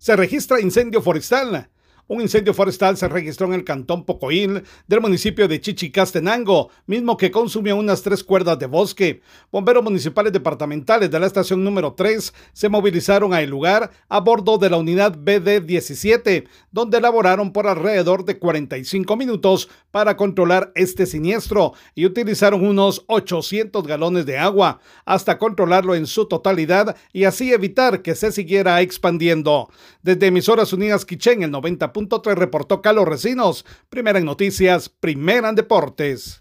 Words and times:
Se 0.00 0.16
registra 0.16 0.62
incendio 0.62 1.02
forestal. 1.02 1.68
Un 2.06 2.22
incendio 2.22 2.54
forestal 2.54 2.96
se 2.96 3.06
registró 3.06 3.46
en 3.48 3.52
el 3.52 3.64
cantón 3.64 4.06
Pocoil 4.06 4.64
del 4.88 5.00
municipio 5.02 5.46
de 5.46 5.60
Chichicastenango, 5.60 6.70
mismo 6.86 7.18
que 7.18 7.30
consumió 7.30 7.76
unas 7.76 8.00
tres 8.00 8.24
cuerdas 8.24 8.58
de 8.58 8.64
bosque. 8.64 9.20
Bomberos 9.52 9.84
municipales 9.84 10.32
departamentales 10.32 11.10
de 11.10 11.20
la 11.20 11.26
estación 11.26 11.62
número 11.62 11.92
3 11.92 12.32
se 12.54 12.68
movilizaron 12.70 13.34
al 13.34 13.46
lugar 13.50 13.90
a 14.08 14.20
bordo 14.20 14.56
de 14.56 14.70
la 14.70 14.78
unidad 14.78 15.18
BD-17, 15.18 16.48
donde 16.72 16.96
elaboraron 16.96 17.52
por 17.52 17.66
alrededor 17.66 18.24
de 18.24 18.38
45 18.38 19.16
minutos 19.18 19.68
para 19.90 20.16
controlar 20.16 20.72
este 20.74 21.06
siniestro 21.06 21.72
y 21.94 22.06
utilizaron 22.06 22.66
unos 22.66 23.04
800 23.06 23.86
galones 23.86 24.26
de 24.26 24.38
agua 24.38 24.80
hasta 25.04 25.38
controlarlo 25.38 25.94
en 25.94 26.06
su 26.06 26.26
totalidad 26.26 26.96
y 27.12 27.24
así 27.24 27.52
evitar 27.52 28.02
que 28.02 28.14
se 28.14 28.32
siguiera 28.32 28.80
expandiendo. 28.80 29.68
Desde 30.02 30.26
Emisoras 30.26 30.72
Unidas 30.72 31.04
Quichén, 31.04 31.42
el 31.42 31.50
90 31.50 31.92
reportó 32.34 32.82
Carlos 32.82 33.08
Recinos. 33.08 33.64
Primera 33.88 34.18
en 34.18 34.24
noticias, 34.24 34.88
primera 34.88 35.48
en 35.48 35.54
deportes. 35.54 36.39